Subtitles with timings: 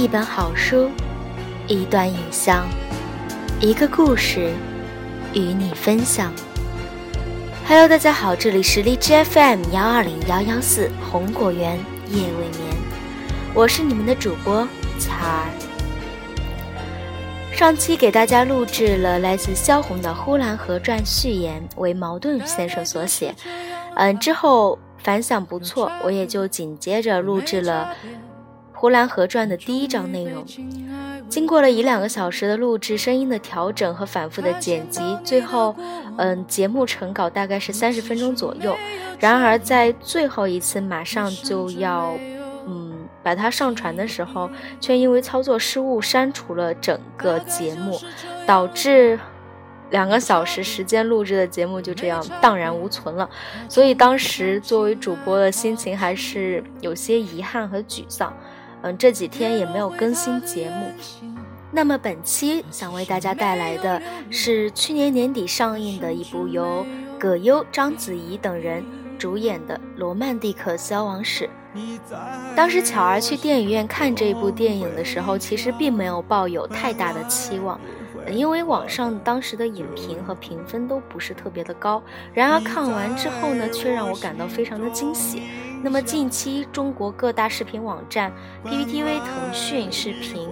[0.00, 0.88] 一本好书，
[1.68, 2.66] 一段影像，
[3.60, 4.50] 一个故事，
[5.34, 6.32] 与你分享。
[7.68, 11.78] Hello，大家好，这里是荔枝 FM 幺二零幺幺四红果园
[12.08, 12.74] 夜未眠，
[13.52, 14.66] 我是你们的主播
[14.98, 15.44] 彩儿。
[17.52, 23.34] 上期给大家录制了来自萧红的《呼兰河传》序言，为茅盾先生所写。
[23.96, 27.94] 嗯，之后反响不错，我也就紧接着录制了。
[28.80, 30.42] 《呼兰河传》的第一章内容，
[31.28, 35.76] 经过了一两个小时的录制、声音的调整和反复的剪辑，最后，
[36.16, 38.74] 嗯，节目成稿大概是三十分钟左右。
[39.18, 42.14] 然而，在最后一次马上就要，
[42.66, 44.48] 嗯，把它上传的时候，
[44.80, 48.00] 却因为操作失误删除了整个节目，
[48.46, 49.20] 导致
[49.90, 53.28] 两个小时时间录制的节目就这样荡然无存了。
[53.68, 58.34] 所以，当时作为主播的心情还是有些遗憾和沮丧。
[58.82, 60.90] 嗯，这几天也没有更新节目。
[61.72, 66.84] 那么本期想为大家带来的是去年年底上映的一部由
[67.18, 68.84] 葛优、章子怡等人
[69.18, 71.44] 主演的《罗曼蒂克消亡史》。
[72.56, 77.80] 当时巧儿去电影院看这部电影的时候，其实并没有抱有太大的期望，
[78.28, 82.02] 因为网上当时的影评和评分都不是特别的高。
[82.34, 85.42] 然而看完之后呢，却让我感到非常的惊喜。
[85.82, 88.30] 那么近期，中国各大视频网站、
[88.64, 90.48] PPTV、腾讯视频、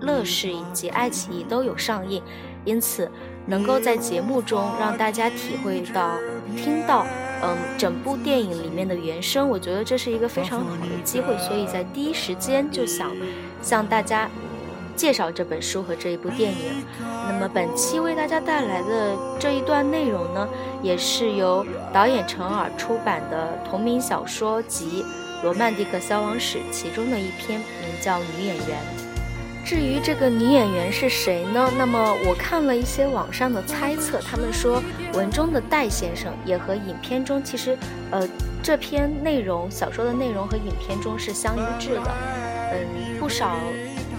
[0.00, 2.22] 乐视以及爱奇艺都有上映，
[2.64, 3.10] 因此
[3.46, 6.16] 能够在节目中让大家体会到、
[6.56, 7.06] 听到，
[7.42, 13.14] 嗯，整部电影里面的原声，我觉得这是一个非常好的机会，所以在第一时间就想
[13.62, 14.28] 向大家。
[14.98, 16.84] 介绍这本书和这一部电影。
[17.00, 20.48] 那么本期为大家带来的这一段内容呢，
[20.82, 25.04] 也是由导演陈耳出版的同名小说集
[25.44, 28.66] 《罗曼蒂克消亡史》其中的一篇，名叫《女演员》。
[29.64, 31.70] 至于这个女演员是谁呢？
[31.76, 37.78] 那么我看了一些网上的猜测，他们说文中的戴先生也和影片中其实，
[38.10, 38.26] 呃，
[38.62, 42.10] 这篇内容小说的内容和影片中是相一致的。
[42.72, 43.56] 嗯，不少。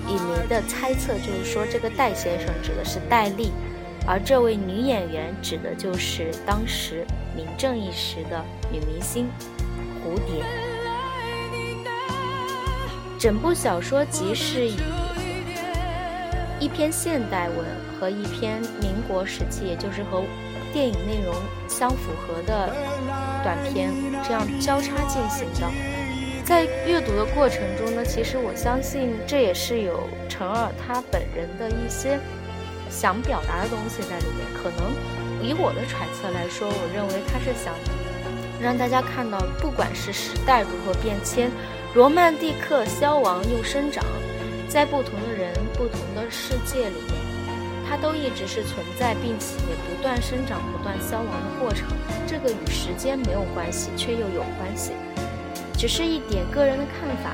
[0.10, 3.52] 影迷的猜测就是说，这个戴先生指的是戴笠，
[4.08, 7.06] 而这位女演员指的就是当时
[7.36, 9.30] 名正一时的女明星
[10.04, 10.44] 蝴蝶。
[13.20, 14.78] 整部小说集是以
[16.60, 17.66] 一篇现代文
[18.00, 20.24] 和一篇民国时期，也就是和
[20.74, 21.36] 电影内容
[21.68, 22.74] 相符合的
[23.44, 23.92] 短片
[24.26, 25.99] 这样交叉进行的。
[26.50, 32.20] 在阅读的过程中呢，其实我相信这也是有陈耳他本人的一些
[32.90, 34.42] 想表达的东西在里面。
[34.58, 37.76] 可能以我的揣测来说，我认为他是想
[38.60, 41.52] 让大家看到，不管是时代如何变迁，
[41.94, 44.04] 罗曼蒂克消亡又生长，
[44.68, 47.14] 在不同的人、不同的世界里面，
[47.88, 49.54] 它都一直是存在，并且
[49.86, 51.86] 不断生长、不断消亡的过程。
[52.26, 54.94] 这个与时间没有关系，却又有关系。
[55.80, 57.32] 只是一点个人的看法，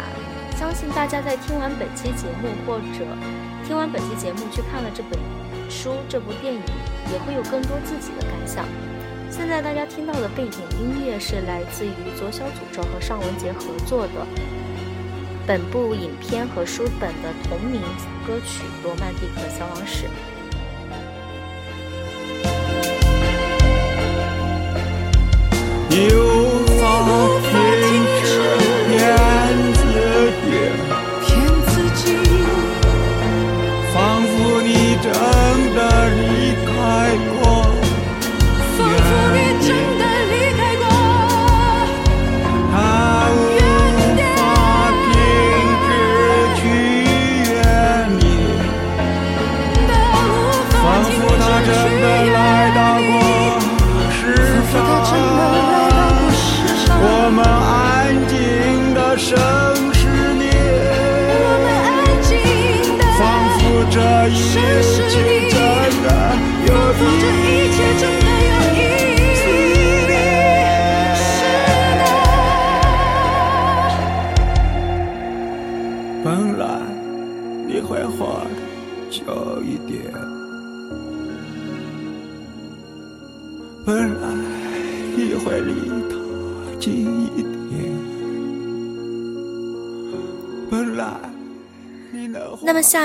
[0.55, 2.83] 相信大家在听完本期节目或者
[3.65, 5.19] 听完本期节目去看了这本
[5.67, 6.61] 书、这部电影，
[7.11, 8.63] 也会有更多自己的感想。
[9.31, 14.27] 现在大家听到的背景音乐是来自于左小诅咒和尚雯婕合作的
[15.47, 17.81] 本部影片和书本的同名
[18.27, 20.05] 歌曲《罗曼蒂克消亡史》。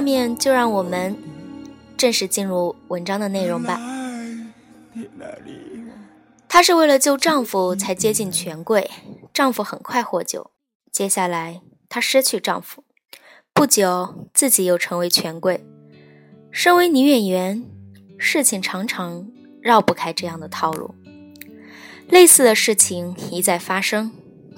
[0.01, 1.15] 下面就让我们
[1.99, 3.79] 正式进入文章的内容吧。
[6.49, 8.91] 她是为了救丈夫才接近权贵，
[9.35, 10.53] 丈夫很快获救。
[10.91, 11.61] 接下来
[11.91, 12.83] 她失去丈夫，
[13.53, 15.67] 不久，自己又成为权贵。
[16.51, 17.63] 身为女演员，
[18.17, 19.31] 事情常常
[19.61, 20.95] 绕不开这样的套路。
[22.09, 24.13] 类似的事情一再发生，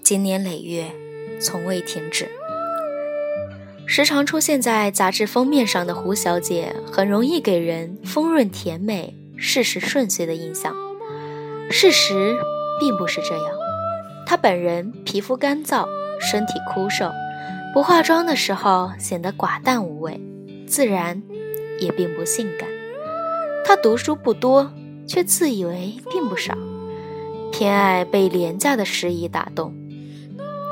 [0.04, 0.92] 经年累月，
[1.40, 2.30] 从未停止。
[3.86, 10.74] 时常出现在杂志封面上的胡小姐，很容易给人丰润甜美、事事顺遂的印象。
[11.70, 12.36] 事实
[12.80, 13.44] 并不是这样，
[14.26, 15.86] 她本人皮肤干燥，
[16.20, 17.10] 身体枯瘦。
[17.74, 20.20] 不化妆的时候显得寡淡无味，
[20.66, 21.22] 自然
[21.78, 22.68] 也并不性感。
[23.64, 24.72] 他读书不多，
[25.06, 26.54] 却自以为并不少，
[27.50, 29.74] 偏爱被廉价的诗意打动。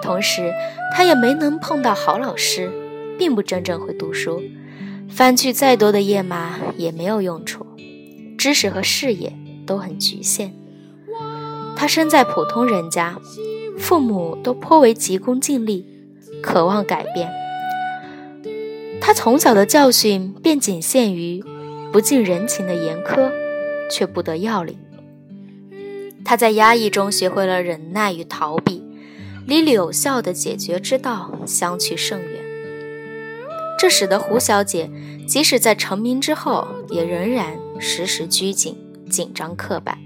[0.03, 0.53] 同时，
[0.95, 2.71] 他也没能碰到好老师，
[3.21, 4.43] 并不真正会读书，
[5.11, 7.67] 翻去再多的页码也没有用处，
[8.39, 9.37] 知识和视野
[9.67, 10.55] 都很局限。
[11.77, 13.19] 他生在普通人家，
[13.79, 15.85] 父母都颇为急功近利。
[16.43, 17.31] 渴望改变，
[19.03, 21.45] 他从小的教训便仅限于
[21.93, 23.31] 不近人情的严苛，
[23.91, 24.79] 却不得要领。
[26.25, 28.83] 他在压抑中学会了忍耐与逃避，
[29.47, 32.40] 离有效的解决之道相去甚远。
[33.81, 34.91] 这使得胡小姐
[35.27, 38.77] 即使在成名之后，也仍然时时拘谨、
[39.09, 39.97] 紧张刻板，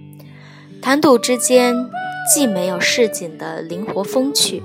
[0.80, 1.74] 谈吐之间
[2.32, 4.62] 既没有市井的灵活风趣。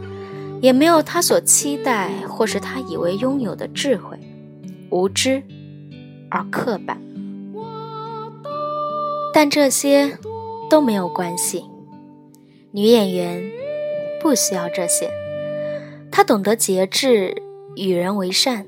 [0.62, 4.20] 也没有他所期待或是他以为拥有的智慧，
[4.90, 5.42] 无知
[6.30, 7.02] 而刻板。
[9.34, 10.18] 但这些
[10.70, 11.64] 都没有关系，
[12.72, 13.42] 女演员
[14.22, 15.10] 不需要这些。
[16.12, 17.42] 她懂得节制，
[17.78, 18.68] 与人为善，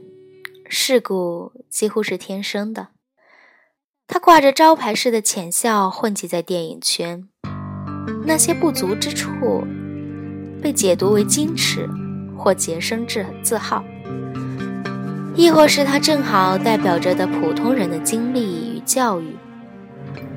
[0.73, 2.87] 世故几乎是天生的。
[4.07, 7.27] 他挂着招牌式的浅笑混迹在电影圈，
[8.25, 9.67] 那些不足之处。
[10.61, 11.89] 被解读为矜持，
[12.37, 13.83] 或洁身自自好，
[15.35, 19.35] 亦或是他正好代表着的普通人的经历与教育，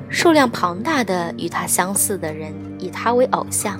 [0.09, 3.79] 数量庞大的与他相似的人以他为偶像，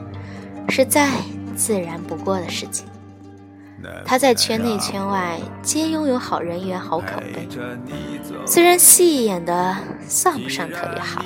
[0.69, 1.19] 是再
[1.54, 2.88] 自然不过的事情。
[4.06, 7.48] 他在圈内圈外皆拥有好人缘、好口碑，
[8.46, 9.76] 虽然戏演的
[10.08, 11.24] 算不上特别好，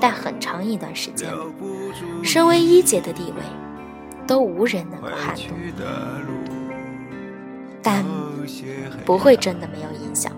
[0.00, 3.42] 但很长一段时间里，身为一姐的地位。
[4.26, 5.46] 都无人能够撼动，
[7.82, 8.04] 但
[9.04, 10.30] 不会真的没有影响，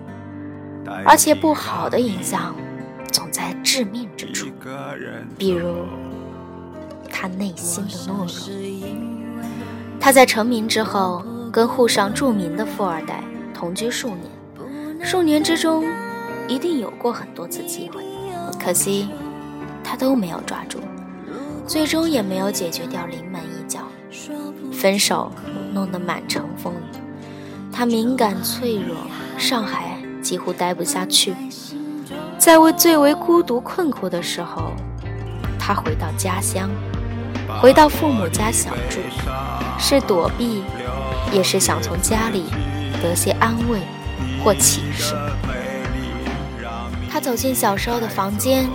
[1.05, 2.55] 而且不好的影响
[3.11, 4.47] 总在致命之处，
[5.37, 5.85] 比如
[7.07, 9.47] 他内心的懦弱。
[9.99, 11.23] 他在成名之后，
[11.53, 13.23] 跟沪上著名的富二代
[13.53, 15.85] 同居数年，数年之中
[16.47, 18.03] 一定有过很多次机会，
[18.59, 19.07] 可惜
[19.83, 20.79] 他都没有抓住，
[21.67, 23.81] 最终也没有解决掉临门一脚。
[24.71, 25.31] 分手
[25.71, 26.97] 弄得满城风雨，
[27.71, 28.97] 他敏感脆弱，
[29.37, 31.35] 上海几乎待不下去。
[32.39, 34.71] 在为最为孤独困苦的时候，
[35.59, 36.67] 他回到家乡，
[37.61, 38.99] 回到父母家小住，
[39.77, 40.63] 是躲避，
[41.33, 42.45] 也是想从家里
[43.01, 43.79] 得些安慰
[44.43, 45.13] 或启示。
[47.09, 48.69] 他走进小时候的房间，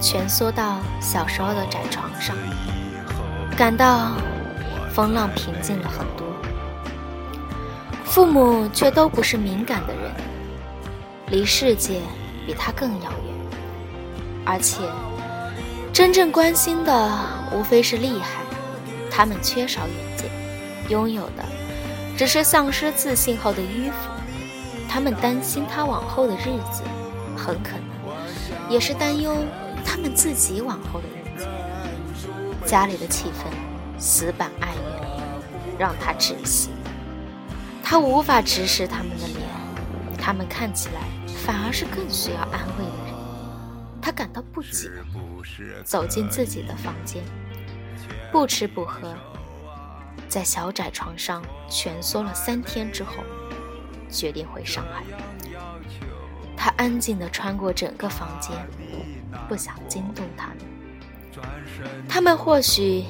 [0.00, 2.34] 蜷缩到小时候的窄床上，
[3.56, 4.12] 感到。
[4.94, 6.26] 风浪平静了很多，
[8.04, 10.12] 父母却都不是敏感的人，
[11.28, 11.98] 离世界
[12.46, 13.34] 比他更遥远，
[14.44, 14.82] 而且
[15.94, 17.10] 真正关心的
[17.54, 18.42] 无非是厉害，
[19.10, 20.30] 他们缺少远见，
[20.90, 21.42] 拥有的
[22.22, 23.96] 只是丧失自信后的迂腐，
[24.88, 26.84] 他们担心他往后的日子，
[27.36, 29.36] 很可能也是担忧
[29.84, 31.48] 他们自己往后的日子，
[32.64, 33.52] 家里的气氛。
[33.98, 36.70] 死板哀怨，让他窒息。
[37.82, 39.40] 他无法直视他们的脸，
[40.16, 41.00] 他们看起来
[41.44, 43.14] 反而是更需要安慰的人。
[44.00, 44.88] 他感到不解，
[45.82, 47.20] 走进自己的房间，
[48.30, 49.12] 不吃不喝，
[50.32, 53.22] 在小窄床上蜷缩了三天之后，
[54.08, 55.04] 决定回上海。
[56.56, 58.56] 他安静地穿过整个房间，
[59.46, 60.56] 不想惊动他们。
[62.08, 63.04] 他们或许。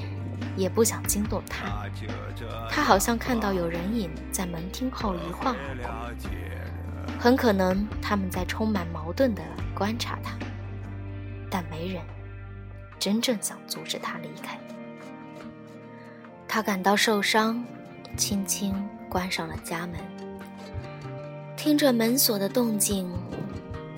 [0.55, 1.89] 也不想惊动他，
[2.69, 9.43] 他好像看到有人影在门厅后一晃而过，很可能他们在充满矛盾地
[9.75, 10.37] 观察他，
[11.49, 12.03] 但没人
[12.99, 14.59] 真正想阻止他离开。
[16.55, 17.65] 他感到受伤，
[18.15, 18.75] 轻轻
[19.09, 19.95] 关上了家门，
[21.57, 23.11] 听着门锁的动静，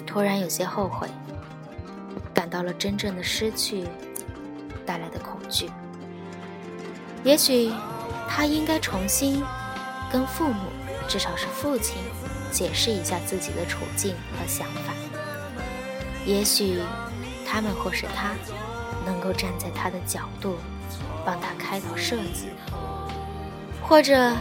[0.07, 1.09] 突然有些后悔，
[2.33, 3.89] 感到了真正的失去
[4.87, 5.69] 带来的恐惧。
[7.25, 7.73] 也许，
[8.29, 9.43] 他应该重新
[10.09, 10.71] 跟父母
[11.09, 11.97] 至少是父亲，
[12.53, 14.95] 解释一下自己的处境和想法。
[16.25, 16.79] 也许
[17.45, 18.33] 他们或是他，
[19.05, 20.55] 能够站在他的角度，
[21.25, 22.49] 帮他开导设计，
[23.83, 24.33] 或者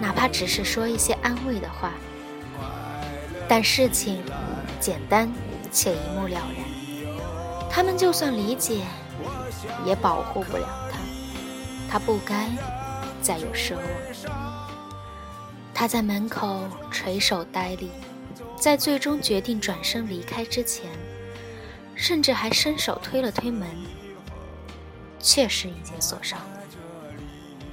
[0.00, 1.92] 哪怕只是说一些安慰的话。
[3.48, 4.22] 但事情
[4.78, 5.32] 简单
[5.72, 8.82] 且一目了然，他们就算理解，
[9.86, 10.98] 也保护不了他。
[11.90, 12.50] 他不该
[13.22, 13.84] 再有奢望。
[15.72, 17.90] 他在门口垂手呆立，
[18.56, 20.90] 在最终决定转身离开之前，
[21.94, 23.66] 甚至还伸手推了推门，
[25.20, 26.60] 确实已经锁上了。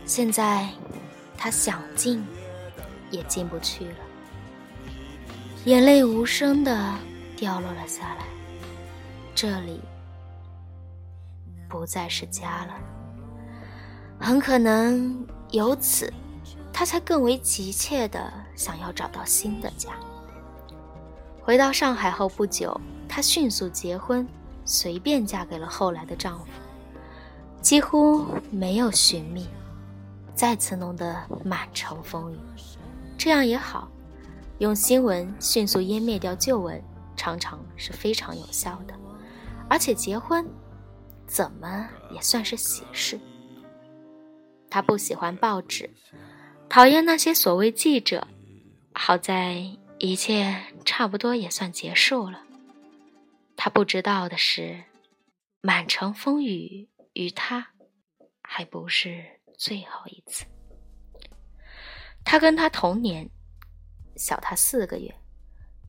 [0.06, 0.70] 现在
[1.38, 2.26] 他想进，
[3.12, 3.96] 也进不去了。
[5.66, 6.94] 眼泪无声的
[7.36, 8.26] 掉落了下来。
[9.34, 9.82] 这里
[11.68, 12.76] 不再是家了，
[14.20, 16.14] 很可能由此，
[16.72, 19.90] 他才更为急切的想要找到新的家。
[21.42, 24.28] 回到上海后不久，她迅速结婚，
[24.64, 26.46] 随便嫁给了后来的丈夫，
[27.66, 29.48] 几乎没有寻觅，
[30.36, 32.38] 再次弄得满城风雨。
[33.18, 33.90] 这样也好。
[34.60, 36.80] 用新闻迅速湮灭掉旧闻，
[37.18, 38.94] 常常是非常有效的。
[39.68, 40.48] 而且结婚，
[41.26, 43.20] 怎么也算是喜事。
[44.70, 45.90] 他不喜欢报纸，
[46.70, 48.28] 讨厌那些所谓记者。
[48.94, 49.66] 好在
[49.98, 50.56] 一切
[50.86, 52.44] 差不多也算结束了。
[53.58, 54.84] 他不知道的是，
[55.62, 57.68] 满城风雨与他，
[58.44, 59.26] 还不是
[59.58, 60.46] 最后一次。
[62.24, 63.30] 他跟他同年。
[64.18, 65.14] 小他四个月，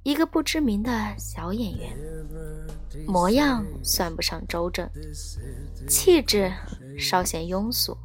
[0.03, 1.97] 一个不知名的小演员，
[3.07, 4.91] 模样算不上周正，
[5.89, 6.53] 气质
[6.99, 7.97] 稍显庸俗。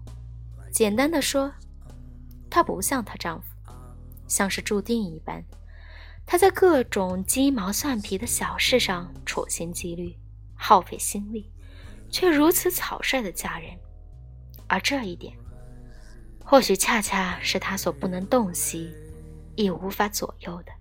[0.72, 1.52] 简单的说，
[2.52, 3.48] 她不像她丈夫，
[4.28, 5.44] 像是注定一般。
[6.24, 10.16] 她在各种鸡毛蒜皮的小事上处心积虑，
[10.54, 11.52] 耗费心力，
[12.12, 13.72] 却如此草率的嫁人。
[14.68, 15.34] 而这一点，
[16.44, 18.92] 或许恰恰是他所不能洞悉。
[19.58, 20.72] 亦无法左右的。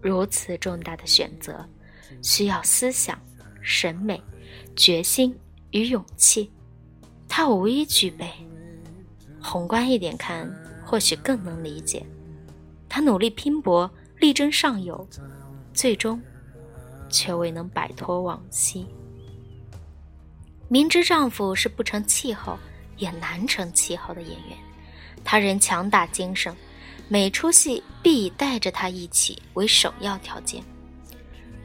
[0.00, 1.64] 如此重大的选择，
[2.22, 3.20] 需要思想、
[3.60, 4.20] 审美、
[4.74, 5.38] 决心
[5.70, 6.50] 与勇气，
[7.28, 8.28] 他无一具备。
[9.42, 10.50] 宏观一点看，
[10.86, 12.04] 或许更能理解。
[12.88, 15.06] 他努力拼搏，力争上游，
[15.74, 16.20] 最终
[17.10, 18.86] 却未能摆脱往昔。
[20.74, 22.58] 明知丈夫是不成气候
[22.96, 24.58] 也难成气候的演员，
[25.22, 26.52] 她仍强打精神。
[27.06, 30.64] 每出戏必以带着他一起为首要条件，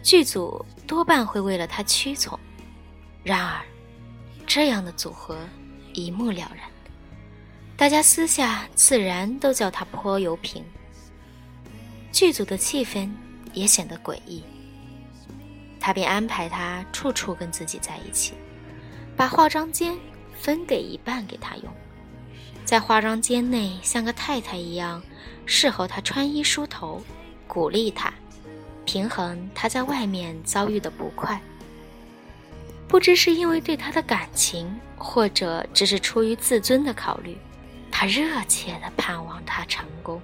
[0.04, 2.38] 剧组多半会为了他屈从。
[3.24, 3.66] 然而，
[4.46, 5.40] 这样的组合
[5.94, 6.70] 一目了然，
[7.76, 10.64] 大家私下自然都叫他泼油瓶。
[12.12, 13.10] 剧组的气氛
[13.54, 14.44] 也显得诡异，
[15.80, 18.36] 他便安排他处处跟自己在一起，
[19.20, 19.98] 把化妆间
[20.34, 21.66] 分给一半给他用，
[22.64, 25.04] 在化妆间内像个太太一样。
[25.46, 27.04] 侍候他穿衣梳头，
[27.46, 28.14] 鼓励他，
[28.86, 31.38] 平衡他在外面遭遇的不快。
[32.88, 37.38] 不知是因为对他的感情，或者只是出于自尊的考虑，
[37.92, 40.22] 他热切地盼望他成功。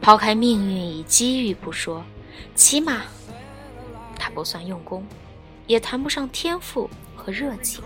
[0.00, 2.02] 抛开命运与机遇不说，
[2.54, 3.02] 起码
[4.18, 5.06] 他不算用功，
[5.66, 7.84] 也谈不上天赋和热情。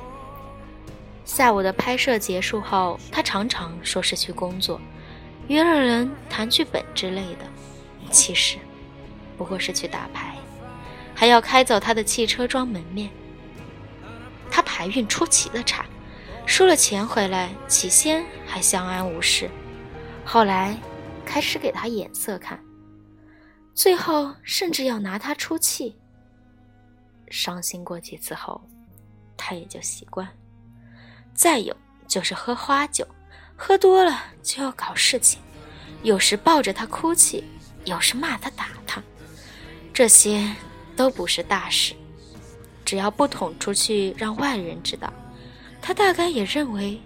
[1.31, 4.81] 下午的拍摄结束后，他常常说是去工作。
[5.47, 7.45] 约了人谈剧本之类的，
[8.11, 8.59] 其实
[9.39, 10.37] 不过是去打牌，
[11.15, 13.09] 还要开走他的汽车装门面。
[14.51, 15.87] 他牌运出奇的差，
[16.47, 19.49] 输了钱回来，起先还相安无事，
[20.25, 20.77] 后来
[21.25, 22.61] 开始给他眼色看，
[23.73, 25.97] 最后甚至要拿他出气。
[27.29, 28.61] 伤心过几次后，
[29.37, 30.29] 他也就习惯。
[31.35, 33.07] 再有就是喝花酒。
[33.63, 35.39] 喝多了就要搞事情，
[36.03, 37.45] 有时抱着他哭泣，
[37.85, 39.03] 有时骂他打他，
[39.93, 40.57] 这些
[40.97, 41.95] 都不是大事，
[42.87, 45.13] 只要不捅出去让外人知道，
[45.83, 46.99] 他大概也认为，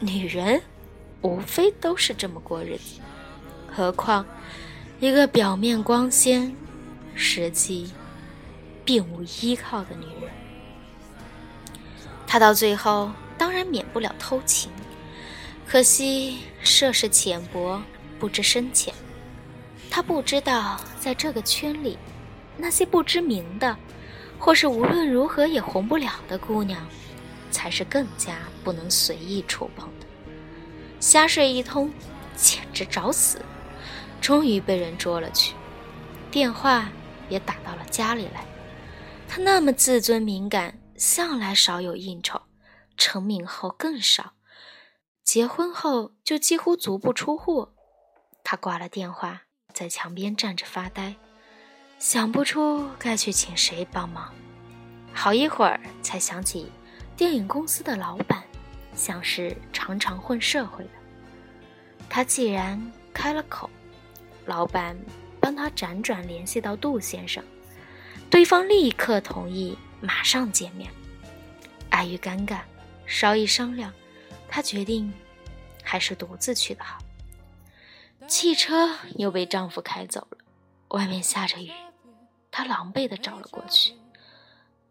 [0.00, 0.60] 女人
[1.22, 3.00] 无非都是这么过日子。
[3.72, 4.26] 何况
[4.98, 6.52] 一个表面光鲜，
[7.14, 7.92] 实际
[8.84, 10.32] 并无依靠的女人，
[12.26, 14.70] 他到最后当然免不了偷情。
[15.66, 17.80] 可惜涉世浅薄，
[18.18, 18.92] 不知深浅。
[19.88, 21.96] 他不知道，在这个圈里，
[22.58, 23.74] 那些不知名的，
[24.38, 26.86] 或是无论如何也红不了的姑娘，
[27.50, 30.06] 才是更加不能随意触碰的。
[31.00, 31.90] 瞎睡一通，
[32.36, 33.40] 简直找死。
[34.20, 35.54] 终于被人捉了去，
[36.30, 36.90] 电话
[37.30, 38.44] 也打到了家里来。
[39.26, 42.38] 他那么自尊敏感，向来少有应酬，
[43.00, 44.34] 成名后更少，
[45.24, 47.70] 结婚后就几乎足不出户。
[48.44, 51.16] 他挂了电话，在墙边站着发呆，
[51.98, 54.34] 想不出该去请谁帮忙。
[55.14, 56.70] 好一会儿才想起，
[57.16, 58.44] 电影公司的老板
[58.94, 60.90] 像是常常混社会的。
[62.10, 63.70] 他既然开了口，
[64.44, 64.94] 老板
[65.40, 67.42] 帮他辗转联系到杜先生，
[68.28, 70.92] 对方立刻同意马上见面。
[71.88, 72.60] 碍于尴尬，
[73.10, 73.92] 稍一商量，
[74.48, 75.12] 他决定
[75.82, 76.98] 还是独自去的好。
[78.28, 80.38] 汽车又被丈夫开走了，
[80.90, 81.72] 外面下着雨，
[82.52, 83.94] 她狼狈地找了过去。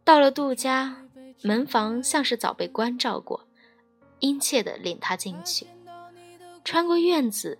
[0.03, 0.97] 到了杜家，
[1.43, 3.47] 门房像是早被关照过，
[4.19, 5.65] 殷切地领她进去。
[6.65, 7.57] 穿过院子，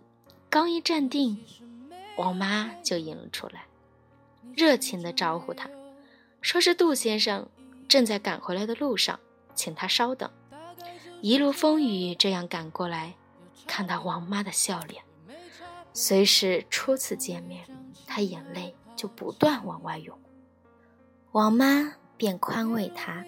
[0.49, 1.41] 刚一站定，
[2.17, 3.65] 王妈就迎了出来，
[4.53, 5.69] 热情地招呼他，
[6.41, 7.47] 说是杜先生
[7.87, 9.17] 正在赶回来的路上，
[9.55, 10.29] 请他稍等。
[11.21, 13.15] 一路风雨这样赶过来，
[13.67, 15.03] 看到王妈的笑脸，
[15.93, 17.65] 虽是初次见面，
[18.07, 20.17] 她眼泪就不断往外涌。
[21.31, 23.25] 王妈便宽慰她。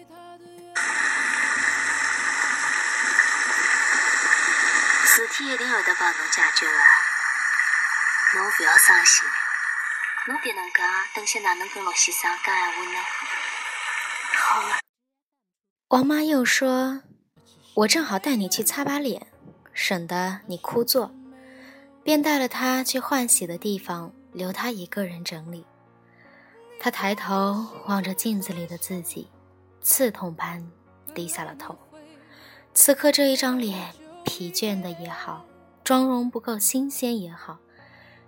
[5.04, 9.28] 事体一定会得帮侬解决的，侬不要伤心。
[10.28, 10.82] 侬别能介，
[11.14, 12.98] 等下哪能跟陆先生讲闲话呢？
[14.34, 14.78] 好了。
[15.88, 17.02] 王妈又说
[17.74, 19.26] ：“我正好带你去擦把脸，
[19.72, 21.10] 省得你枯坐。”
[22.04, 25.64] 便带了他去换洗的地方，留他一个人整理。
[26.80, 29.28] 他抬头望着镜子里的自己，
[29.80, 30.68] 刺痛般
[31.14, 31.78] 低下了头。
[32.74, 33.92] 此刻这一张脸。
[34.24, 35.44] 疲倦的也好，
[35.82, 37.58] 妆容不够新鲜也好，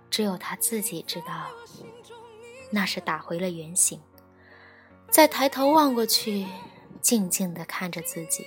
[0.09, 1.47] 只有他自己知道，
[2.69, 4.01] 那是打回了原形。
[5.09, 6.45] 再抬头望过去，
[7.01, 8.45] 静静地看着自己，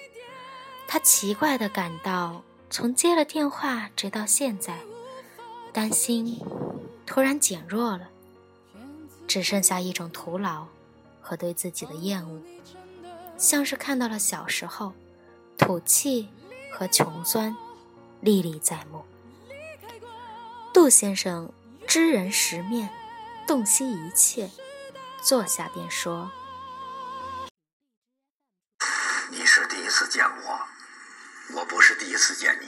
[0.89, 4.81] 他奇怪地感到，从接了电话直到现在，
[5.73, 6.41] 担心
[7.07, 8.09] 突然减弱了，
[9.29, 10.67] 只剩下一种徒劳
[11.21, 12.43] 和对自己的厌恶，
[13.37, 14.93] 像是看到了小时候
[15.57, 16.29] 土气。
[16.71, 17.57] 和穷酸
[18.21, 19.03] 历历在目。
[20.73, 21.51] 杜先生
[21.89, 22.89] 知人识面，
[23.49, 24.49] 洞悉一切，
[25.21, 26.31] 坐下便说
[32.35, 32.67] ：“见你。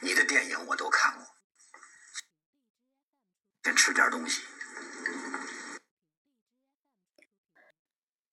[0.00, 1.26] 你的电影我都看过。
[3.62, 4.42] 先吃点东西。”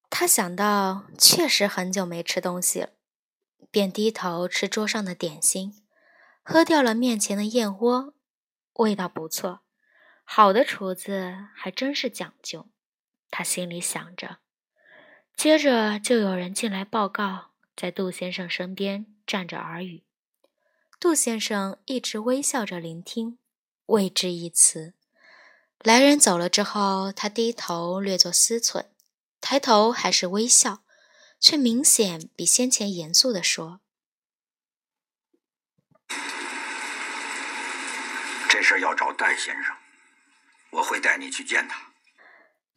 [0.10, 2.90] 他想到，确实很久没吃东西了。
[3.72, 5.82] 便低头吃桌上的点心，
[6.44, 8.14] 喝掉了面前的燕窝，
[8.74, 9.62] 味道不错。
[10.26, 12.70] 好的厨子还真是讲究，
[13.30, 14.40] 他心里想着。
[15.38, 20.04] 接着就有人进来报告，在杜先生身边站着耳语。
[21.00, 23.38] 杜先生一直微笑着聆听，
[23.86, 24.94] 未置一词。
[25.80, 28.88] 来人走了之后，他低头略作思忖，
[29.40, 30.84] 抬头还是微笑。
[31.44, 33.82] 却明显比先前严肃地说
[38.48, 39.76] ：“这事要找戴先生，
[40.70, 41.82] 我会带你去见他。”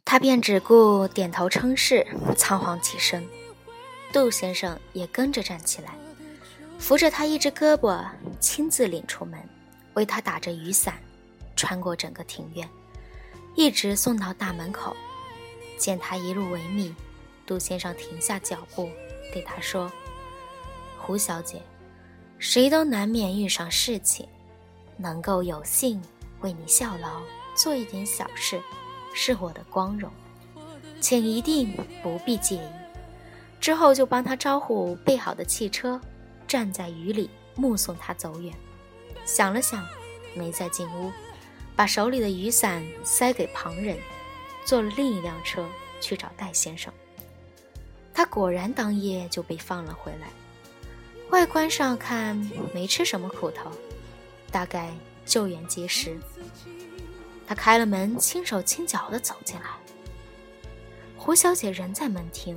[0.03, 2.07] 他便只顾点头称是，
[2.39, 3.29] 仓皇起身。
[4.15, 5.95] 杜先生也跟着站起来，
[6.85, 8.07] 扶着他一只胳膊，
[8.41, 9.41] 亲自领出门，
[9.95, 10.99] 为他打着雨伞，
[11.57, 12.69] 穿过整个庭院，
[13.55, 14.95] 一直送到大门口。
[15.79, 16.95] 见他一路维密。
[17.47, 18.91] 杜先生停下脚步，
[19.33, 19.91] 对他说
[21.01, 21.63] ：“胡小姐，
[22.39, 24.29] 谁都难免遇上事情，
[24.99, 25.99] 能够有幸
[26.43, 27.23] 为你效劳，
[27.55, 28.61] 做一点小事，
[29.15, 30.11] 是我的光荣，
[31.01, 32.69] 请一定不必介意。”
[33.59, 35.99] 之后就帮他招呼备好的汽车，
[36.47, 38.55] 站在雨里目送他走远。
[39.25, 39.87] 想了想，
[40.35, 41.11] 没再进屋，
[41.75, 43.99] 把手里的雨伞塞给旁人，
[44.65, 45.67] 坐了另一辆车
[46.01, 46.93] 去找戴先生。
[48.13, 50.29] 他果然当夜就被放了回来，
[51.31, 52.37] 外观上看
[52.73, 53.71] 没吃什么苦头，
[54.53, 54.93] 大概
[55.25, 56.17] 救援及时。
[57.47, 59.67] 他开了门，轻手轻脚地走进来。
[61.17, 62.57] 胡小姐仍在门厅，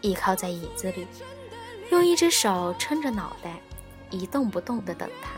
[0.00, 1.06] 倚靠在椅子里，
[1.90, 3.58] 用一只手撑着脑袋，
[4.10, 5.30] 一动不动地等他。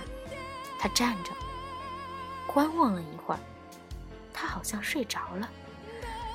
[0.78, 1.30] 他站着，
[2.46, 3.40] 观望了一会儿，
[4.32, 5.48] 他好像睡着了。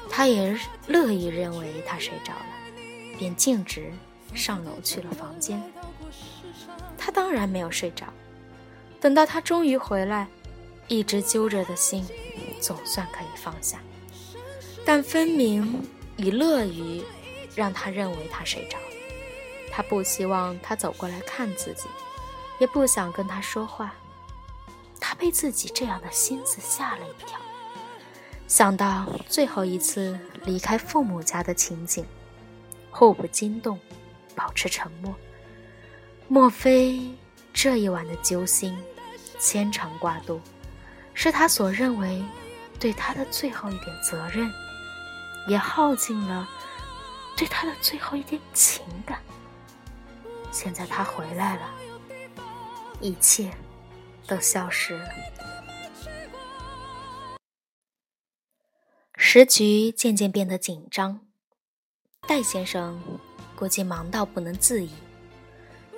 [0.10, 2.46] 他也乐意认为他睡着了。
[3.18, 3.94] 便径直
[4.34, 5.62] 上楼去了房间。
[6.98, 8.08] 他当然没有睡着。
[9.00, 10.28] 等到他终于回来，
[10.88, 12.06] 一直揪着的心
[12.60, 13.80] 总算可以放下，
[14.84, 17.04] 但分明已乐于
[17.56, 18.93] 让他认为他睡着了。
[19.76, 21.88] 他不希望他走过来看自己，
[22.60, 23.92] 也不想跟他说话。
[25.00, 27.40] 他被自己这样的心思吓了一跳，
[28.48, 32.06] 想到最后一次离开父母家的情景，
[32.92, 33.80] 互不惊动，
[34.36, 35.14] 保持沉默。
[36.28, 37.12] 莫非
[37.52, 38.78] 这一晚的揪心，
[39.40, 40.40] 牵肠挂肚，
[41.16, 42.24] 是他所认为
[42.80, 44.50] 对他的最后一点责任，
[45.48, 46.48] 也耗尽了
[47.36, 49.20] 对他的最后一点情感。
[50.54, 51.70] 现在他回来了，
[53.02, 53.52] 一切。
[54.26, 55.10] 都消失了。
[59.18, 61.20] 时局渐渐变得紧张，
[62.26, 62.98] 戴先生
[63.54, 64.90] 估计忙到不能自已。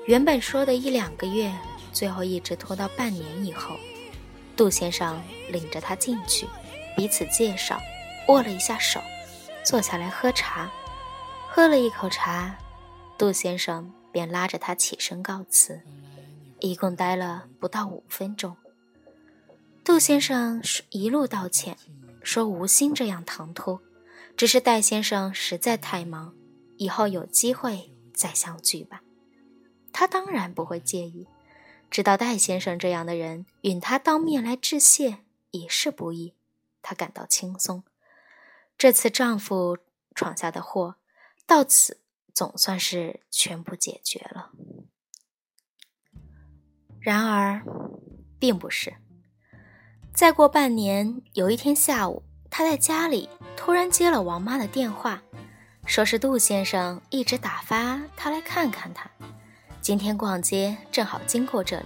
[0.07, 1.55] 原本说的一两个月，
[1.93, 3.77] 最后一直拖到半年以后。
[4.57, 6.47] 杜先生领着他进去，
[6.97, 7.79] 彼此介绍，
[8.27, 8.99] 握了一下手，
[9.63, 10.67] 坐下来喝茶。
[11.47, 12.57] 喝了一口茶，
[13.19, 15.81] 杜先生便拉着他起身告辞。
[16.61, 18.55] 一共待了不到五分钟，
[19.83, 21.77] 杜先生一路道歉，
[22.23, 23.81] 说无心这样唐突，
[24.37, 26.33] 只是戴先生实在太忙，
[26.77, 29.01] 以后有机会再相聚吧。
[29.91, 31.27] 他当然不会介意，
[31.91, 35.17] 知道戴先生这样的人，允他当面来致谢
[35.51, 36.35] 已是不易，
[36.81, 37.83] 他感到轻松。
[38.77, 39.77] 这次丈夫
[40.13, 40.95] 闯下的祸，
[41.45, 41.99] 到此
[42.35, 44.51] 总算是全部解决了。
[46.99, 47.63] 然而，
[48.37, 48.93] 并不是。
[50.13, 55.23] 再过半年，有一天下午，他在家里突然接了王妈的电话，
[55.85, 59.09] 说是杜先生一直打发他来看看他。
[59.81, 61.85] 今天逛街正好经过这里，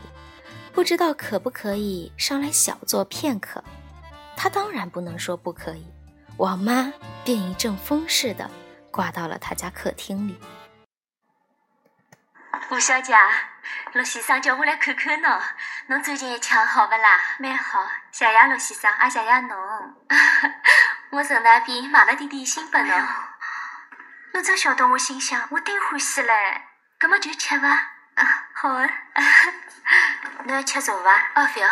[0.74, 3.64] 不知道可不可以上来小坐片刻。
[4.36, 5.86] 他当然不能说不可以，
[6.38, 6.94] 王妈
[7.26, 8.50] 便一阵风似的
[9.00, 10.38] 挂到了他家客厅里。
[12.70, 13.16] 吴小姐，
[13.94, 15.42] 陆先生叫我来看看侬，
[15.88, 17.18] 侬最近一腔好不啦？
[17.38, 19.96] 蛮好，谢谢陆先生，也谢谢侬。
[21.12, 23.08] 我从那边买了点点心拨侬。
[24.34, 25.48] 侬真晓得我心想？
[25.52, 26.64] 我顶欢喜嘞。
[27.00, 27.70] 葛么就吃伐？
[28.16, 28.90] 啊，好啊。
[30.44, 31.32] 侬要吃茶伐？
[31.36, 31.70] 哦，不要。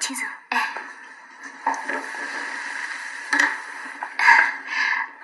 [0.00, 0.26] 请坐。
[0.48, 0.68] 哎。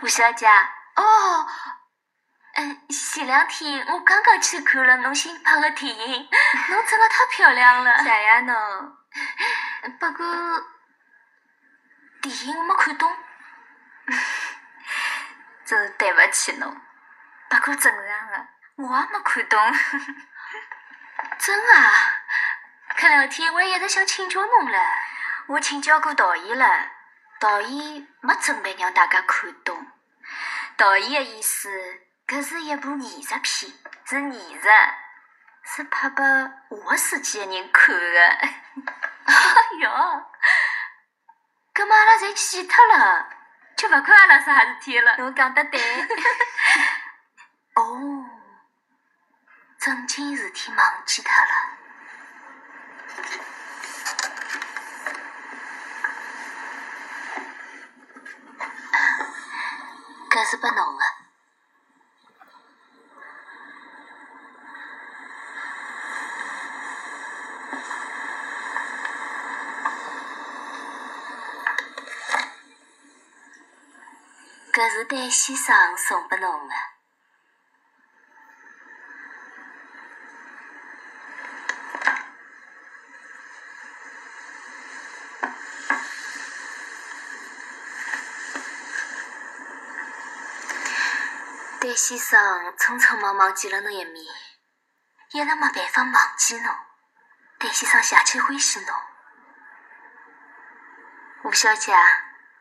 [0.05, 0.47] 吴小姐。
[0.47, 1.49] 哦，
[2.57, 6.29] 嗯，前两天我刚刚去看了侬新拍的电影，
[6.69, 8.05] 侬真的太漂亮了。
[8.05, 8.99] 谢谢侬。
[9.99, 10.27] 不过
[12.21, 13.11] 电影我没看懂，
[15.64, 16.77] 真是对不起侬。
[17.49, 19.73] 不过正常的，我也没看懂。
[21.38, 21.93] 真啊？
[22.95, 24.79] 这两天我一直想请教侬了，
[25.47, 26.90] 我请教过导演了，
[27.40, 29.93] 导演没准备让大家看懂。
[30.76, 31.70] 导演的意思，
[32.26, 33.72] 搿是一部艺术片，
[34.04, 34.68] 是艺术，
[35.64, 38.20] 是拍拨下世纪的人看的。
[39.24, 39.32] 哎
[39.80, 39.90] 哟，
[41.74, 43.28] 搿么阿拉侪死脱了，
[43.76, 45.16] 就勿管阿拉啥事体了。
[45.18, 45.80] 侬讲得对。
[47.74, 48.26] 哦，
[49.78, 51.70] 正经事体忘记脱了。
[60.35, 61.05] 搿是拨侬的。
[74.73, 76.93] 搿是戴先生送拨侬的。
[91.94, 94.24] 戴先生匆匆忙忙见了侬一面，
[95.30, 96.74] 一直没办法忘记侬。
[97.57, 98.88] 戴先生邪气欢喜侬。
[101.44, 101.94] 吴小姐，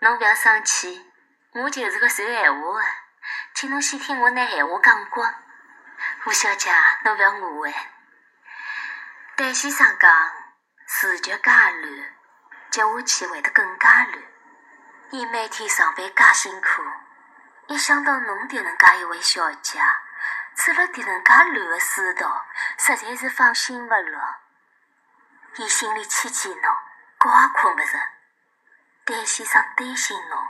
[0.02, 1.12] 侬勿要生气，
[1.54, 2.86] 我就是个传闲话的，
[3.56, 5.34] 请侬先听我拿闲话讲光。
[6.28, 6.72] 吴小姐，
[7.04, 7.74] 侬勿要误会。
[9.36, 10.32] 戴先生讲，
[10.86, 11.82] 时局介乱，
[12.70, 14.24] 接下去会得更加乱。
[15.10, 16.84] 伊每天上班介辛苦。
[17.68, 19.80] 一想到侬迭能介一位小姐，
[20.56, 22.46] 处了迭能介乱的世道，
[22.78, 24.36] 实在是放心勿落。
[25.56, 26.76] 伊心里牵牵侬，
[27.20, 28.00] 觉也困勿着。
[29.06, 30.48] 戴先生担心侬，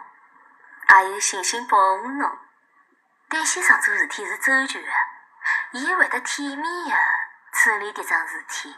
[0.90, 2.40] 也有信心保护侬。
[3.30, 4.90] 戴先生做事体是周全的，
[5.72, 6.96] 伊会得体面的
[7.52, 8.76] 处理迭桩事体。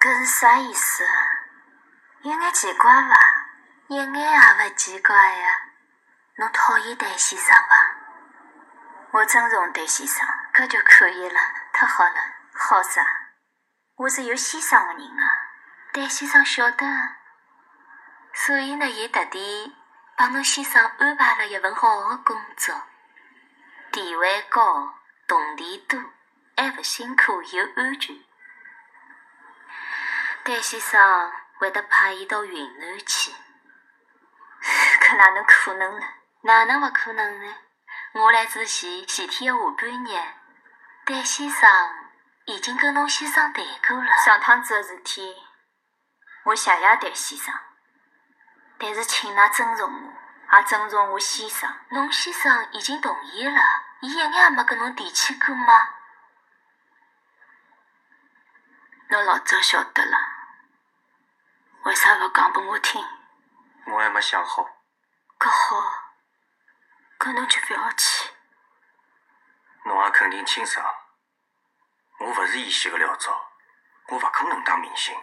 [0.00, 1.06] 搿是啥意思？
[2.22, 3.16] 有眼奇怪伐？
[3.88, 5.56] 一眼也勿奇怪呀。
[6.38, 7.96] 侬讨厌戴先生伐？
[9.12, 11.40] 我尊重戴先生，搿就可以了。
[11.72, 12.14] 太好了，
[12.52, 13.02] 好啥？
[13.96, 15.24] 我是有先生的人啊。
[15.94, 16.86] 戴先生晓得，
[18.34, 19.74] 所以呢，伊特地
[20.14, 22.82] 帮侬先生安排了一份好的工作，
[23.90, 24.94] 地位高，
[25.26, 25.98] 铜钿多，
[26.54, 28.14] 还勿辛苦又安全。
[30.44, 33.32] 戴先生会得派伊到云南去，
[35.00, 36.06] 搿哪能可能呢？
[36.46, 37.56] 哪能勿可能呢？
[38.12, 40.34] 我来之前前天的下半日，
[41.04, 41.68] 戴先生
[42.44, 44.16] 已经跟侬先生谈过了。
[44.24, 45.36] 上趟子的事体，
[46.44, 47.52] 我谢谢戴先生，
[48.78, 51.68] 但是请㑚尊重我，也尊重我先生。
[51.90, 53.60] 侬先生已经同意了，
[54.02, 55.88] 伊一眼也没跟侬提起过吗？
[59.08, 60.16] 侬老早晓得了，
[61.82, 63.04] 为啥勿讲拨我听？
[63.86, 64.64] 我还没想好。
[65.40, 66.05] 搿好。
[67.18, 68.30] 搿侬就勿要去。
[69.84, 70.84] 侬也肯定清爽，
[72.18, 73.52] 我勿是演戏个料招，
[74.08, 75.14] 我勿可能当明星。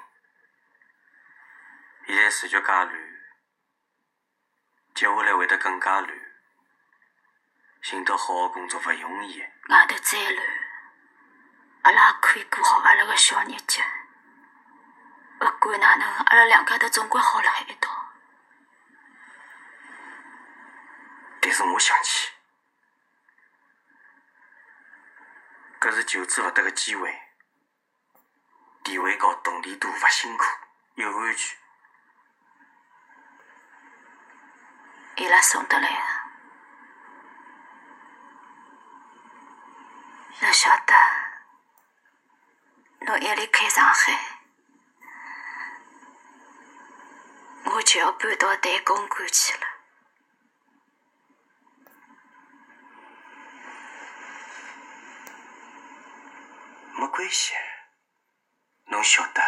[2.07, 2.91] 现在时局介乱，
[4.95, 6.09] 接下来会得更加乱，
[7.81, 9.41] 寻到好个工作勿容易。
[9.69, 10.45] 外头再乱，
[11.83, 13.83] 阿拉也可以过好阿拉个小日脚。
[15.41, 17.89] 勿管哪能，阿拉两家头总归好辣海一道。
[21.45, 22.29] 但是我想起，
[25.77, 27.21] 搿是求之勿得个机会，
[28.81, 30.45] 地位高，动力多，勿辛苦，
[30.95, 31.57] 又安全。
[35.17, 35.97] 伊拉送得来个，
[40.39, 40.93] 侬晓得，
[43.01, 44.17] 侬一离开上海，
[47.65, 49.72] 我就要搬到台公馆去了。
[56.95, 57.53] 没关系，
[58.85, 59.41] 侬晓得，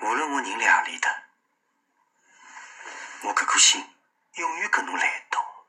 [0.00, 1.22] 无论我人辣何里的，
[3.22, 3.84] 我搿颗心
[4.34, 5.66] 永远跟侬辣一道。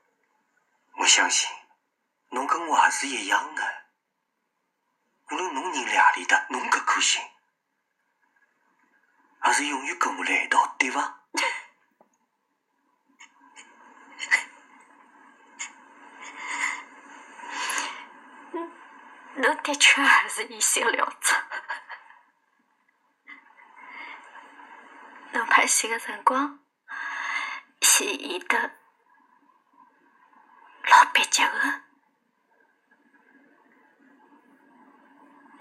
[0.98, 1.50] 我相信，
[2.28, 3.84] 侬跟我也是一样的。
[5.30, 7.22] 无论侬人辣何里的，侬搿颗心
[9.40, 11.22] 还是永远跟我辣一道，对伐？
[19.38, 21.34] 侬的确还是一心了之。
[25.32, 26.58] 侬拍戏的辰光，
[27.80, 28.58] 是演得
[30.84, 31.82] 老蹩脚的，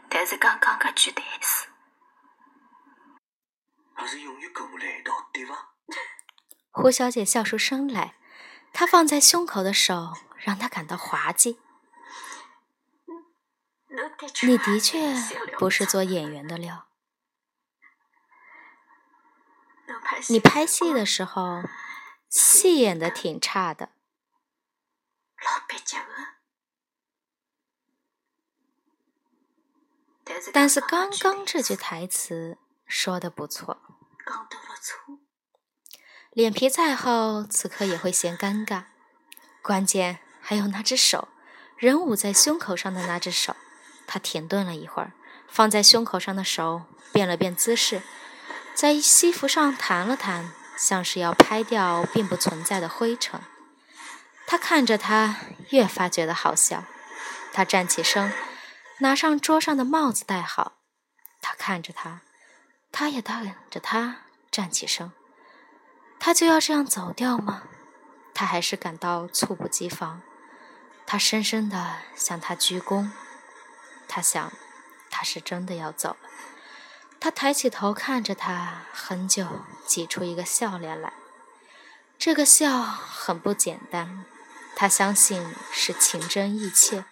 [0.10, 1.68] 但是刚刚搿句台词，
[3.94, 5.70] 还是永远跟我来一道，对伐？
[6.72, 8.16] 胡小姐笑出声来，
[8.74, 11.60] 她放在胸口的手让她感到滑稽。
[14.44, 15.14] 你的确
[15.58, 16.88] 不是做演员的料。
[20.30, 21.64] 你拍戏的时候，
[22.30, 23.90] 戏演的挺差的。
[30.54, 33.82] 但是刚刚这句台词说的不错。
[36.32, 38.86] 脸皮再厚，此刻也会嫌尴尬。
[39.64, 41.30] 关键还有那只手，
[41.78, 43.56] 人捂在胸口上的那只手。
[44.08, 45.12] 他停顿了一会儿，
[45.48, 48.02] 放在胸口上的手变了变姿势，
[48.74, 53.42] 在西服上弹了弹，像是要拍掉并不存在的灰尘。
[54.48, 55.36] 他看着他，
[55.72, 56.86] 越发觉得好笑。
[57.52, 58.32] 他站起身，
[59.00, 60.78] 拿上桌上的帽子戴好。
[61.42, 62.22] 他看着他，
[62.92, 65.12] 他也等着他站起身。
[66.20, 67.64] 他就要这样走掉吗？
[68.34, 70.22] 他还是感到猝不及防。
[71.06, 73.10] 他深深地向他鞠躬。
[74.08, 74.52] 他想，
[75.10, 76.30] 他是真的要走了。
[77.20, 81.14] 他抬起头看着他，很久，挤出一个笑脸来。
[82.18, 84.26] 这个笑很不简单，
[84.76, 87.06] 他相信是情真意切。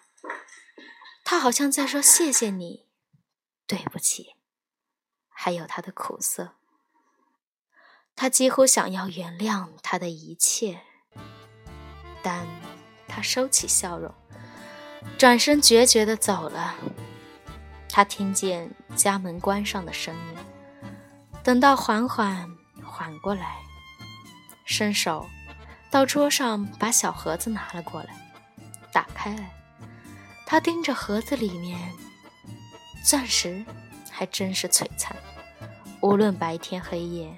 [1.23, 2.87] 他好像在说：“谢谢你，
[3.65, 4.35] 对不起。”
[5.29, 6.55] 还有他的苦涩。
[8.15, 10.81] 他几乎想要原谅他的一切，
[12.23, 12.47] 但
[13.07, 14.13] 他收起笑容。
[15.17, 16.75] 转身决绝地走了。
[17.89, 20.89] 他听见家门关上的声音，
[21.41, 22.49] 等到缓缓
[22.83, 23.55] 缓过来，
[24.65, 25.25] 伸手
[25.89, 28.09] 到桌上把小盒子拿了过来，
[28.91, 29.49] 打开来。
[30.45, 31.79] 他盯着盒子里面，
[33.03, 33.63] 钻石
[34.11, 35.15] 还真是璀璨，
[36.01, 37.33] 无论白天黑夜。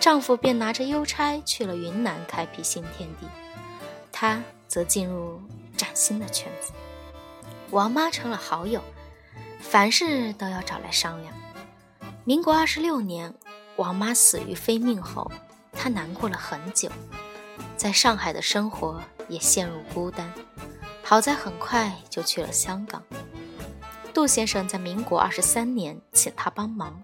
[0.00, 3.26] 丈夫便拿着邮差去了云南开辟新天地，
[4.10, 5.40] 她则进入
[5.76, 6.72] 崭新的圈子。
[7.70, 8.82] 王妈成了好友，
[9.60, 11.34] 凡事都要找来商量。
[12.24, 13.34] 民国二十六年，
[13.76, 15.30] 王妈死于非命后，
[15.72, 16.90] 她难过了很久，
[17.76, 20.32] 在上海的生活也陷入孤单。
[21.02, 23.02] 好在很快就去了香港。
[24.12, 27.02] 杜先生在民国二十三年请他帮忙。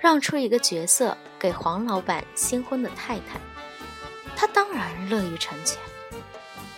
[0.00, 3.40] 让出一个角色给黄老板新婚的太太，
[4.34, 5.78] 他当然乐于成全。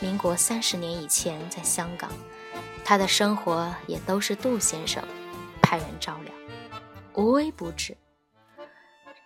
[0.04, 2.10] 民国三十年以前，在香港，
[2.84, 5.02] 他的生活也都是杜先生
[5.62, 6.34] 派人照料，
[7.14, 7.96] 无微不至。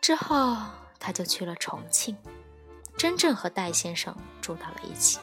[0.00, 0.56] 之后，
[1.00, 2.16] 他就去了重庆，
[2.96, 5.18] 真正和戴先生住到了一起。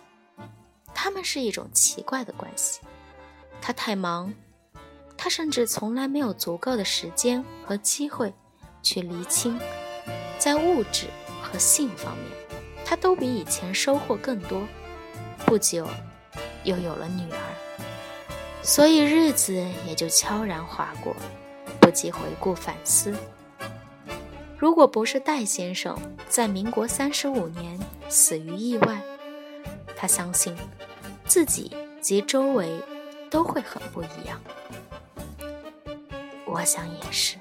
[0.93, 2.81] 他们是一种奇怪的关系，
[3.61, 4.33] 他太忙，
[5.15, 8.33] 他甚至从来没有足够的时间和机会。
[8.83, 9.57] 去厘清，
[10.37, 11.07] 在物质
[11.41, 12.27] 和性方面，
[12.85, 14.61] 他都比以前收获更多。
[15.45, 15.87] 不久，
[16.63, 17.37] 又有了女儿，
[18.61, 19.53] 所以日子
[19.87, 21.15] 也就悄然划过，
[21.79, 23.13] 不及回顾反思。
[24.57, 25.97] 如果不是戴先生
[26.29, 29.01] 在民国三十五年死于意外，
[29.95, 30.55] 他相信
[31.25, 32.79] 自己及周围
[33.29, 34.41] 都会很不一样。
[36.45, 37.37] 我想也是。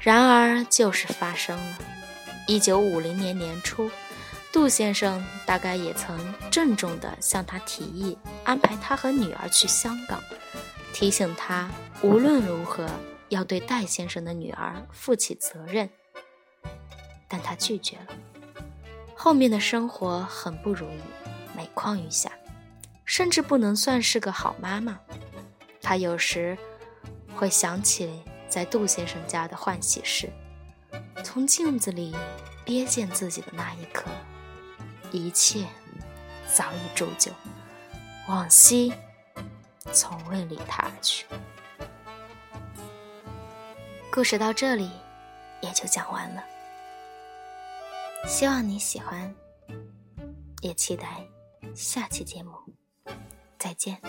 [0.00, 1.78] 然而，就是发生了。
[2.48, 3.88] 一九五零年年初，
[4.52, 10.22] 杜先生大概也曾郑重地向他提议安排他和女儿去香港，
[10.92, 11.70] 提醒他
[12.02, 12.86] 无论如何
[13.30, 15.88] 要对戴先生的女儿负起责任。
[17.26, 18.14] 但他拒绝了。
[19.16, 21.00] 后面的生活很不如意，
[21.56, 22.30] 每况愈下，
[23.06, 25.00] 甚至不能算是个好妈妈。
[25.80, 26.56] 他有时
[27.34, 28.22] 会想起。
[28.52, 30.28] 在杜先生家的换洗室，
[31.24, 32.14] 从镜子里
[32.66, 34.10] 瞥见自己的那一刻，
[35.12, 35.66] 一切
[36.54, 37.30] 早已铸就，
[38.28, 38.92] 往昔
[39.92, 41.26] 从未离他而去。
[44.10, 44.90] 故事到这里
[45.60, 46.42] 也就讲完了，
[48.26, 49.34] 希望你喜欢，
[50.60, 51.26] 也期待
[51.74, 52.52] 下期节目，
[53.58, 54.00] 再见。